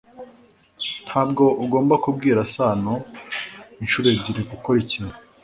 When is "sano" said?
2.53-2.93